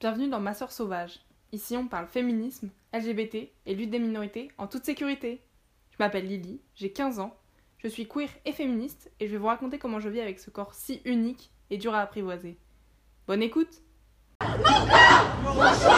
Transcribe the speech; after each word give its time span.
bienvenue 0.00 0.28
dans 0.28 0.40
Ma 0.40 0.54
Sœur 0.54 0.72
Sauvage. 0.72 1.20
Ici 1.52 1.76
on 1.76 1.86
parle 1.86 2.06
féminisme, 2.06 2.70
LGBT 2.92 3.50
et 3.66 3.74
lutte 3.74 3.90
des 3.90 3.98
minorités 3.98 4.50
en 4.58 4.66
toute 4.66 4.84
sécurité. 4.84 5.40
Je 5.90 5.96
m'appelle 5.98 6.26
Lily, 6.26 6.60
j'ai 6.74 6.92
15 6.92 7.20
ans, 7.20 7.36
je 7.78 7.88
suis 7.88 8.08
queer 8.08 8.28
et 8.44 8.52
féministe 8.52 9.10
et 9.20 9.26
je 9.26 9.32
vais 9.32 9.38
vous 9.38 9.46
raconter 9.46 9.78
comment 9.78 10.00
je 10.00 10.08
vis 10.08 10.20
avec 10.20 10.40
ce 10.40 10.50
corps 10.50 10.74
si 10.74 11.00
unique 11.04 11.50
et 11.70 11.78
dur 11.78 11.94
à 11.94 12.00
apprivoiser. 12.00 12.58
Bonne 13.26 13.42
écoute 13.42 13.82
Commençons 14.40 15.90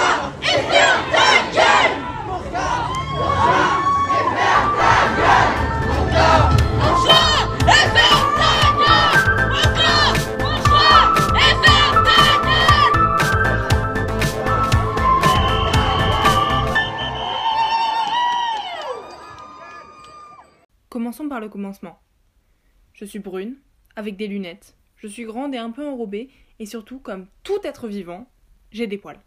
le 21.41 21.49
commencement. 21.49 22.01
Je 22.93 23.05
suis 23.05 23.19
brune, 23.19 23.57
avec 23.95 24.17
des 24.17 24.27
lunettes. 24.27 24.77
Je 24.97 25.07
suis 25.07 25.25
grande 25.25 25.55
et 25.55 25.59
un 25.59 25.71
peu 25.71 25.87
enrobée, 25.87 26.31
et 26.59 26.67
surtout, 26.67 26.99
comme 26.99 27.27
tout 27.43 27.59
être 27.65 27.89
vivant, 27.89 28.29
j'ai 28.71 28.87
des 28.87 28.99
poils. 28.99 29.21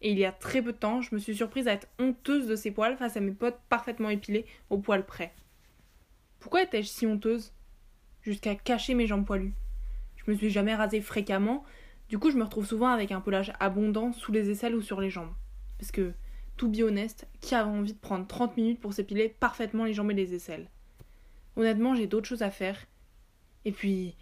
Et 0.00 0.10
il 0.10 0.18
y 0.18 0.24
a 0.24 0.32
très 0.32 0.62
peu 0.62 0.72
de 0.72 0.78
temps, 0.78 1.00
je 1.00 1.14
me 1.14 1.20
suis 1.20 1.36
surprise 1.36 1.68
à 1.68 1.72
être 1.72 1.88
honteuse 1.98 2.46
de 2.46 2.56
ces 2.56 2.72
poils 2.72 2.96
face 2.96 3.16
à 3.16 3.20
mes 3.20 3.30
potes 3.30 3.60
parfaitement 3.68 4.08
épilés 4.08 4.46
au 4.68 4.78
poil 4.78 5.06
près. 5.06 5.32
Pourquoi 6.40 6.62
étais-je 6.62 6.88
si 6.88 7.06
honteuse? 7.06 7.52
Jusqu'à 8.22 8.56
cacher 8.56 8.94
mes 8.94 9.06
jambes 9.06 9.24
poilues. 9.24 9.54
Je 10.16 10.30
me 10.30 10.36
suis 10.36 10.50
jamais 10.50 10.74
rasée 10.74 11.00
fréquemment, 11.00 11.64
du 12.08 12.18
coup 12.18 12.30
je 12.30 12.36
me 12.36 12.44
retrouve 12.44 12.66
souvent 12.66 12.88
avec 12.88 13.12
un 13.12 13.20
pelage 13.20 13.52
abondant 13.60 14.12
sous 14.12 14.32
les 14.32 14.50
aisselles 14.50 14.74
ou 14.74 14.82
sur 14.82 15.00
les 15.00 15.10
jambes. 15.10 15.32
Parce 15.78 15.92
que, 15.92 16.12
tout 16.56 16.68
bien 16.68 16.86
honnête, 16.86 17.28
qui 17.40 17.54
a 17.54 17.66
envie 17.66 17.92
de 17.92 17.98
prendre 17.98 18.26
30 18.26 18.56
minutes 18.56 18.80
pour 18.80 18.92
s'épiler 18.92 19.28
parfaitement 19.28 19.84
les 19.84 19.94
jambes 19.94 20.10
et 20.10 20.14
les 20.14 20.34
aisselles? 20.34 20.68
Honnêtement, 21.56 21.94
j'ai 21.94 22.06
d'autres 22.06 22.28
choses 22.28 22.42
à 22.42 22.50
faire. 22.50 22.86
Et 23.64 23.72
puis, 23.72 24.16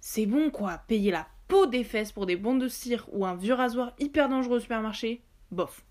c'est 0.00 0.26
bon 0.26 0.50
quoi, 0.50 0.78
payer 0.88 1.10
la 1.10 1.28
peau 1.48 1.66
des 1.66 1.84
fesses 1.84 2.12
pour 2.12 2.26
des 2.26 2.36
bandes 2.36 2.60
de 2.60 2.68
cire 2.68 3.06
ou 3.12 3.26
un 3.26 3.36
vieux 3.36 3.54
rasoir 3.54 3.92
hyper 3.98 4.28
dangereux 4.28 4.56
au 4.56 4.60
supermarché, 4.60 5.22
bof. 5.50 5.84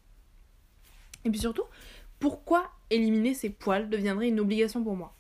Et 1.24 1.30
puis 1.30 1.40
surtout, 1.40 1.66
pourquoi 2.20 2.70
éliminer 2.90 3.34
ces 3.34 3.50
poils 3.50 3.90
deviendrait 3.90 4.30
une 4.30 4.40
obligation 4.40 4.84
pour 4.84 4.96
moi? 4.96 5.16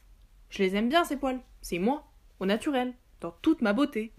Je 0.50 0.64
les 0.64 0.76
aime 0.76 0.90
bien 0.90 1.04
ces 1.04 1.18
poils, 1.18 1.40
c'est 1.62 1.80
moi, 1.80 2.06
au 2.40 2.46
naturel, 2.46 2.94
dans 3.22 3.32
toute 3.42 3.62
ma 3.62 3.74
beauté. 3.74 4.12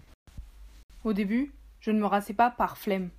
Au 1.03 1.13
début, 1.13 1.53
je 1.81 1.91
ne 1.91 1.99
me 1.99 2.05
rassais 2.05 2.33
pas 2.33 2.49
par 2.49 2.77
flemme. 2.77 3.09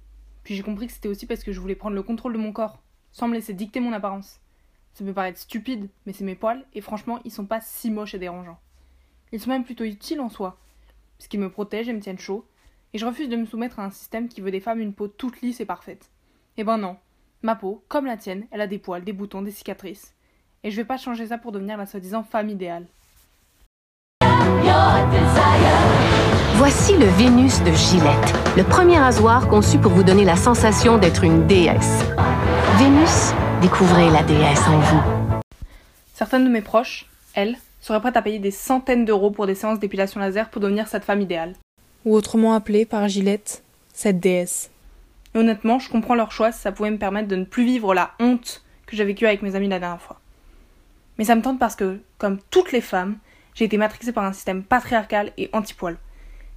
Puis 0.43 0.55
j'ai 0.55 0.63
compris 0.63 0.87
que 0.87 0.93
c'était 0.93 1.09
aussi 1.09 1.27
parce 1.27 1.45
que 1.45 1.53
je 1.53 1.61
voulais 1.61 1.75
prendre 1.75 1.95
le 1.95 2.03
contrôle 2.03 2.33
de 2.33 2.39
mon 2.39 2.53
corps, 2.53 2.83
sans 3.13 3.29
me 3.29 3.35
laisser 3.35 3.55
dicter 3.55 3.81
mon 3.81 3.93
apparence. 3.93 4.41
Ça 4.95 5.05
peut 5.05 5.13
paraître 5.13 5.39
stupide, 5.39 5.89
mais 6.07 6.13
c'est 6.13 6.25
mes 6.25 6.37
poils, 6.37 6.65
et 6.73 6.81
franchement, 6.81 7.19
ils 7.25 7.33
sont 7.33 7.47
pas 7.47 7.61
si 7.61 7.91
moches 7.91 8.15
et 8.15 8.19
dérangeants. 8.19 8.61
Ils 9.33 9.41
sont 9.41 9.51
même 9.51 9.65
plutôt 9.65 9.85
utiles 9.85 10.21
en 10.21 10.29
soi, 10.29 10.57
parce 11.19 11.29
qu'ils 11.29 11.41
me 11.41 11.51
protègent 11.51 11.89
et 11.89 11.93
me 11.93 12.01
tiennent 12.01 12.19
chaud, 12.19 12.47
et 12.93 12.99
je 12.99 13.07
refuse 13.07 13.29
de 13.29 13.37
me 13.37 13.45
soumettre 13.45 13.81
à 13.81 13.85
un 13.85 13.91
système 13.91 14.29
qui 14.29 14.41
veut 14.41 14.53
des 14.53 14.61
femmes 14.61 14.81
une 14.81 14.95
peau 14.95 15.09
toute 15.09 15.41
lisse 15.43 15.61
et 15.61 15.65
parfaite. 15.65 16.11
Eh 16.57 16.63
ben 16.63 16.79
non, 16.79 16.97
ma 17.43 17.57
peau, 17.57 17.83
comme 17.89 18.07
la 18.07 18.17
tienne, 18.17 18.47
elle 18.53 18.61
a 18.61 18.69
des 18.69 18.79
poils, 18.79 19.03
des 19.03 19.13
boutons, 19.13 19.43
des 19.43 19.51
cicatrices. 19.51 20.15
Et 20.63 20.71
je 20.71 20.77
vais 20.77 20.85
pas 20.85 20.97
changer 20.97 21.27
ça 21.27 21.39
pour 21.39 21.51
devenir 21.51 21.77
la 21.77 21.87
soi-disant 21.87 22.23
femme 22.23 22.49
idéale. 22.49 22.87
Voici 26.55 26.97
le 26.97 27.07
Vénus 27.07 27.61
de 27.65 27.73
Gillette, 27.73 28.35
le 28.57 28.63
premier 28.63 28.99
rasoir 28.99 29.49
conçu 29.49 29.77
pour 29.79 29.91
vous 29.91 30.05
donner 30.05 30.25
la 30.25 30.37
sensation 30.37 30.97
d'être 30.97 31.25
une 31.25 31.47
déesse. 31.49 32.05
Vénus, 32.79 33.35
découvrez 33.65 34.11
la 34.11 34.23
déesse 34.23 34.61
en 34.69 34.79
vous. 34.79 35.41
Certaines 36.13 36.45
de 36.45 36.51
mes 36.51 36.61
proches, 36.61 37.07
elles, 37.33 37.57
seraient 37.81 37.99
prêtes 37.99 38.19
à 38.19 38.21
payer 38.21 38.39
des 38.39 38.51
centaines 38.51 39.07
d'euros 39.07 39.31
pour 39.31 39.47
des 39.47 39.55
séances 39.55 39.79
d'épilation 39.79 40.21
laser 40.21 40.51
pour 40.51 40.61
devenir 40.61 40.87
cette 40.87 41.03
femme 41.03 41.23
idéale. 41.23 41.55
Ou 42.05 42.15
autrement 42.15 42.53
appelée 42.53 42.85
par 42.85 43.09
Gillette, 43.09 43.63
cette 43.95 44.21
déesse. 44.21 44.71
Et 45.35 45.39
honnêtement, 45.39 45.79
je 45.79 45.89
comprends 45.89 46.15
leur 46.15 46.31
choix 46.31 46.53
si 46.53 46.61
ça 46.61 46.73
pouvait 46.73 46.91
me 46.91 46.99
permettre 46.99 47.27
de 47.27 47.37
ne 47.37 47.47
plus 47.47 47.65
vivre 47.65 47.95
la 47.95 48.11
honte 48.21 48.63
que 48.85 48.97
j'ai 48.97 49.05
vécue 49.07 49.25
avec 49.25 49.41
mes 49.41 49.55
amis 49.55 49.69
la 49.69 49.79
dernière 49.79 50.03
fois. 50.03 50.21
Mais 51.17 51.25
ça 51.25 51.35
me 51.35 51.41
tente 51.41 51.59
parce 51.59 51.75
que, 51.75 52.01
comme 52.19 52.41
toutes 52.51 52.71
les 52.71 52.83
femmes, 52.83 53.17
j'ai 53.55 53.65
été 53.65 53.79
matrixée 53.79 54.13
par 54.13 54.25
un 54.25 54.35
système 54.35 54.63
patriarcal 54.63 55.33
et 55.39 55.49
anti-poil. 55.55 55.97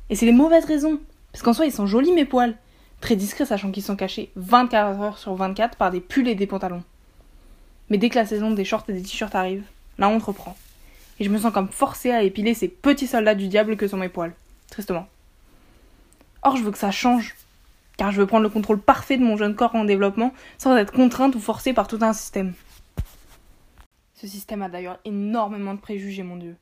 Et 0.10 0.16
c'est 0.16 0.26
les 0.26 0.34
mauvaises 0.34 0.66
raisons. 0.66 1.00
Parce 1.32 1.42
qu'en 1.42 1.54
soi, 1.54 1.68
ils 1.68 1.72
sont 1.72 1.88
jolis 1.88 2.12
mes 2.12 2.26
poils. 2.26 2.58
Très 3.00 3.16
discrets, 3.16 3.46
sachant 3.46 3.72
qu'ils 3.72 3.84
sont 3.84 3.96
cachés 3.96 4.30
24 4.36 5.00
heures 5.00 5.18
sur 5.18 5.36
24 5.36 5.78
par 5.78 5.90
des 5.90 6.02
pulls 6.02 6.28
et 6.28 6.36
des 6.36 6.48
pantalons. 6.48 6.84
Mais 7.90 7.98
dès 7.98 8.10
que 8.10 8.16
la 8.16 8.26
saison 8.26 8.52
des 8.52 8.66
shorts 8.66 8.86
et 8.90 8.94
des 8.94 9.02
t-shirts 9.02 9.36
arrive, 9.36 9.64
la 9.98 10.10
honte 10.10 10.24
reprend. 10.24 10.56
Et 11.20 11.24
je 11.24 11.30
me 11.30 11.38
sens 11.38 11.54
comme 11.54 11.70
forcée 11.70 12.12
à 12.12 12.24
épiler 12.24 12.54
ces 12.54 12.68
petits 12.68 13.08
soldats 13.08 13.36
du 13.36 13.48
diable 13.48 13.78
que 13.78 13.88
sont 13.88 13.98
mes 13.98 14.10
poils. 14.10 14.34
Tristement. 14.70 15.08
Or, 16.44 16.58
je 16.58 16.64
veux 16.64 16.72
que 16.72 16.78
ça 16.78 16.92
change. 16.92 17.36
Car 17.98 18.12
je 18.12 18.20
veux 18.20 18.28
prendre 18.28 18.44
le 18.44 18.50
contrôle 18.50 18.80
parfait 18.80 19.18
de 19.18 19.24
mon 19.24 19.38
jeune 19.38 19.56
corps 19.56 19.74
en 19.74 19.86
développement 19.86 20.34
sans 20.58 20.76
être 20.78 20.94
contrainte 20.94 21.36
ou 21.36 21.40
forcée 21.40 21.74
par 21.74 21.88
tout 21.88 22.00
un 22.02 22.14
système. 22.14 22.54
Ce 24.14 24.28
système 24.28 24.62
a 24.62 24.70
d'ailleurs 24.70 25.00
énormément 25.06 25.74
de 25.74 25.80
préjugés, 25.80 26.24
mon 26.24 26.38
Dieu. 26.38 26.56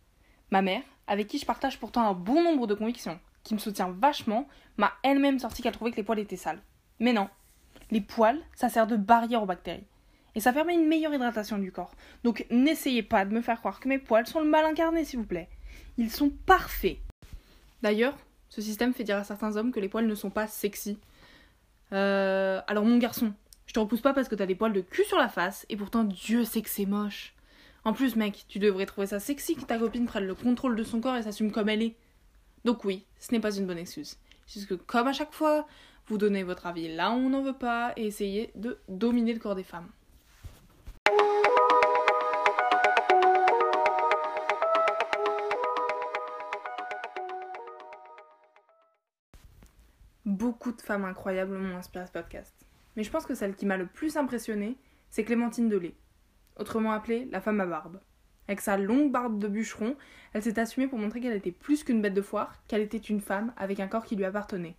Ma 0.52 0.62
mère, 0.62 0.81
avec 1.08 1.28
qui 1.28 1.40
je 1.40 1.46
partage 1.46 1.80
pourtant 1.80 2.08
un 2.08 2.14
bon 2.14 2.44
nombre 2.44 2.68
de 2.68 2.74
convictions, 2.74 3.19
qui 3.44 3.53
me 3.53 3.59
soutient 3.59 3.94
vachement, 4.00 4.47
m'a 4.78 4.91
elle-même 5.03 5.40
sorti 5.40 5.62
qu'elle 5.62 5.74
trouvait 5.74 5.91
que 5.91 5.97
les 5.97 6.03
poils 6.03 6.19
étaient 6.19 6.38
sales. 6.38 6.62
Mais 7.00 7.14
non. 7.14 7.30
Les 7.91 8.02
poils, 8.02 8.40
ça 8.56 8.69
sert 8.69 8.88
de 8.88 8.96
barrière 8.96 9.44
aux 9.44 9.46
bactéries. 9.46 9.84
Et 10.35 10.41
ça 10.41 10.53
permet 10.53 10.73
une 10.73 10.88
meilleure 10.88 11.13
hydratation 11.13 11.57
du 11.57 11.72
corps. 11.72 11.96
Donc 12.23 12.46
n'essayez 12.50 13.03
pas 13.03 13.25
de 13.25 13.34
me 13.34 13.41
faire 13.41 13.59
croire 13.59 13.79
que 13.79 13.88
mes 13.88 14.00
poils 14.00 14.28
sont 14.28 14.41
le 14.41 14.50
mal 14.50 14.66
incarné, 14.66 15.06
s'il 15.06 15.19
vous 15.19 15.25
plaît. 15.25 15.50
Ils 15.97 16.12
sont 16.12 16.29
parfaits. 16.46 16.97
D'ailleurs, 17.81 18.18
ce 18.50 18.62
système 18.62 18.94
fait 18.94 19.03
dire 19.03 19.18
à 19.18 19.23
certains 19.23 19.56
hommes 19.57 19.72
que 19.72 19.79
les 19.79 19.90
poils 19.90 20.07
ne 20.07 20.16
sont 20.16 20.29
pas 20.29 20.47
sexy. 20.47 20.97
Euh, 21.94 22.62
alors 22.68 22.84
mon 22.84 22.97
garçon, 22.97 23.34
je 23.66 23.73
te 23.73 23.79
repousse 23.79 24.01
pas 24.01 24.13
parce 24.13 24.28
que 24.28 24.35
t'as 24.35 24.46
des 24.46 24.56
poils 24.56 24.73
de 24.73 24.81
cul 24.81 25.06
sur 25.06 25.18
la 25.18 25.29
face, 25.29 25.66
et 25.69 25.78
pourtant 25.78 26.03
Dieu 26.03 26.44
sait 26.44 26.62
que 26.62 26.69
c'est 26.69 26.85
moche. 26.85 27.34
En 27.84 27.94
plus, 27.94 28.16
mec, 28.16 28.46
tu 28.47 28.57
devrais 28.59 28.85
trouver 28.85 29.07
ça 29.07 29.19
sexy 29.19 29.56
que 29.56 29.62
ta 29.62 29.78
copine 29.78 30.07
prenne 30.07 30.25
le 30.25 30.34
contrôle 30.34 30.75
de 30.75 30.84
son 30.84 31.00
corps 31.00 31.16
et 31.16 31.23
s'assume 31.23 31.52
comme 31.52 31.69
elle 31.69 31.84
est. 31.84 31.96
Donc 32.66 32.84
oui, 32.84 33.06
ce 33.19 33.31
n'est 33.31 33.40
pas 33.40 33.56
une 33.56 33.67
bonne 33.67 33.78
excuse. 33.78 34.17
C'est 34.47 34.59
juste 34.59 34.69
que 34.69 34.75
comme 34.75 35.07
à 35.07 35.13
chaque 35.13 35.34
fois, 35.34 35.67
vous 36.07 36.17
donnez 36.17 36.44
votre 36.44 36.66
avis 36.66 36.94
là 36.94 37.12
où 37.12 37.13
on 37.13 37.29
n'en 37.29 37.44
veut 37.44 37.53
pas 37.53 37.94
et 37.96 38.07
essayez 38.07 38.52
de 38.56 38.79
dominer 38.90 39.34
le 39.34 39.40
corps 39.40 39.56
des 39.56 39.63
femmes. 39.63 39.90
Beaucoup 50.25 50.72
de 50.72 50.81
femmes 50.81 51.06
incroyables 51.06 51.56
m'ont 51.56 51.78
inspiré 51.78 52.08
ce 52.08 52.12
podcast. 52.12 52.66
Mais 52.96 53.03
je 53.03 53.12
pense 53.12 53.28
que 53.28 53.36
celle 53.36 53.56
qui 53.56 53.68
m'a 53.68 53.78
le 53.78 53.86
plus 53.86 54.18
impressionnée, 54.18 54.75
c'est 55.12 55.24
Clémentine 55.24 55.69
Delay, 55.69 55.94
autrement 56.58 56.94
appelée 56.94 57.28
la 57.31 57.41
femme 57.41 57.62
à 57.62 57.68
barbe. 57.68 58.00
Avec 58.47 58.59
sa 58.59 58.75
longue 58.75 59.12
barbe 59.12 59.38
de 59.38 59.47
bûcheron, 59.47 59.96
elle 60.34 60.41
s'est 60.41 60.59
assumée 60.59 60.88
pour 60.88 60.97
montrer 60.97 61.22
qu'elle 61.22 61.35
était 61.35 61.52
plus 61.52 61.84
qu'une 61.84 62.02
bête 62.02 62.16
de 62.16 62.24
foire, 62.24 62.56
qu'elle 62.68 62.81
était 62.81 62.97
une 62.97 63.22
femme 63.22 63.53
avec 63.56 63.80
un 63.80 63.88
corps 63.88 64.03
qui 64.03 64.16
lui 64.16 64.25
appartenait. 64.25 64.75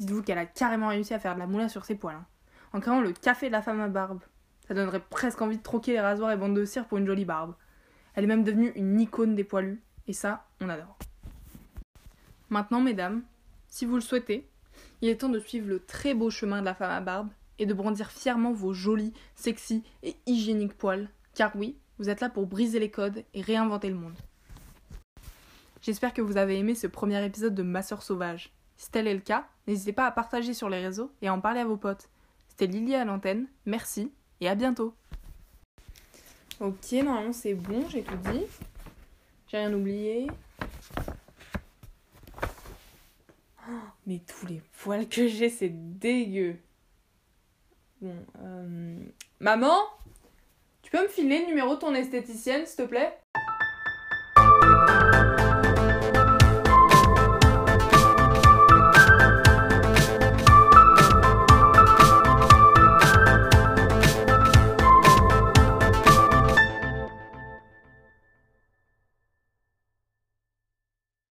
Dites-vous 0.00 0.22
qu'elle 0.22 0.36
a 0.36 0.44
carrément 0.44 0.88
réussi 0.88 1.14
à 1.14 1.18
faire 1.18 1.34
de 1.34 1.40
la 1.40 1.46
moulin 1.46 1.68
sur 1.68 1.86
ses 1.86 1.94
poils, 1.94 2.16
hein. 2.16 2.26
en 2.74 2.80
créant 2.80 3.00
le 3.00 3.12
café 3.12 3.46
de 3.46 3.52
la 3.52 3.62
femme 3.62 3.80
à 3.80 3.88
barbe. 3.88 4.22
Ça 4.66 4.74
donnerait 4.74 5.00
presque 5.00 5.40
envie 5.40 5.56
de 5.56 5.62
troquer 5.62 5.92
les 5.92 6.00
rasoirs 6.00 6.32
et 6.32 6.36
bandes 6.36 6.54
de 6.54 6.66
cire 6.66 6.86
pour 6.86 6.98
une 6.98 7.06
jolie 7.06 7.24
barbe. 7.24 7.54
Elle 8.12 8.24
est 8.24 8.28
même 8.28 8.44
devenue 8.44 8.72
une 8.76 9.00
icône 9.00 9.34
des 9.34 9.44
poilus, 9.44 9.82
et 10.06 10.12
ça, 10.12 10.46
on 10.60 10.68
adore. 10.68 10.98
Maintenant, 12.50 12.80
mesdames, 12.82 13.22
si 13.68 13.86
vous 13.86 13.94
le 13.94 14.02
souhaitez, 14.02 14.48
il 15.00 15.08
est 15.08 15.16
temps 15.16 15.28
de 15.28 15.38
suivre 15.38 15.68
le 15.68 15.80
très 15.80 16.14
beau 16.14 16.30
chemin 16.30 16.60
de 16.60 16.64
la 16.64 16.74
femme 16.74 16.90
à 16.90 17.00
barbe 17.00 17.28
et 17.58 17.66
de 17.66 17.74
brandir 17.74 18.10
fièrement 18.10 18.52
vos 18.52 18.72
jolis, 18.72 19.12
sexy 19.34 19.82
et 20.02 20.16
hygiéniques 20.26 20.76
poils, 20.76 21.08
car 21.34 21.54
oui, 21.56 21.76
vous 21.98 22.08
êtes 22.08 22.20
là 22.20 22.28
pour 22.28 22.46
briser 22.46 22.78
les 22.78 22.90
codes 22.90 23.24
et 23.34 23.42
réinventer 23.42 23.88
le 23.88 23.96
monde. 23.96 24.16
J'espère 25.82 26.12
que 26.12 26.22
vous 26.22 26.36
avez 26.36 26.58
aimé 26.58 26.74
ce 26.74 26.86
premier 26.86 27.24
épisode 27.24 27.54
de 27.54 27.62
Ma 27.62 27.82
Sœur 27.82 28.02
Sauvage. 28.02 28.52
Si 28.76 28.90
tel 28.90 29.06
est 29.06 29.14
le 29.14 29.20
cas, 29.20 29.46
n'hésitez 29.66 29.92
pas 29.92 30.06
à 30.06 30.10
partager 30.10 30.54
sur 30.54 30.68
les 30.68 30.80
réseaux 30.80 31.10
et 31.22 31.28
à 31.28 31.34
en 31.34 31.40
parler 31.40 31.60
à 31.60 31.64
vos 31.64 31.76
potes. 31.76 32.08
C'était 32.48 32.66
Lily 32.66 32.94
à 32.94 33.04
l'antenne, 33.04 33.46
merci 33.66 34.12
et 34.40 34.48
à 34.48 34.54
bientôt. 34.54 34.94
Ok, 36.60 36.92
normalement 36.92 37.32
c'est 37.32 37.54
bon, 37.54 37.88
j'ai 37.88 38.02
tout 38.02 38.16
dit. 38.32 38.42
J'ai 39.48 39.58
rien 39.58 39.72
oublié. 39.72 40.26
Mais 44.08 44.22
tous 44.26 44.46
les 44.46 44.62
poils 44.82 45.06
que 45.06 45.28
j'ai, 45.28 45.50
c'est 45.50 45.68
dégueu. 45.68 46.56
Bon, 48.00 48.16
euh... 48.42 48.96
Maman 49.38 49.76
Tu 50.82 50.90
peux 50.90 51.02
me 51.02 51.08
filer 51.08 51.40
le 51.40 51.46
numéro 51.48 51.74
de 51.74 51.80
ton 51.80 51.94
esthéticienne, 51.94 52.64
s'il 52.64 52.84
te 52.84 52.88
plaît? 52.88 53.18